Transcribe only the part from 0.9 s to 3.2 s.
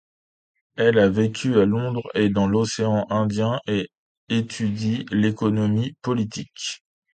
a vécu à Londres et dans l'océan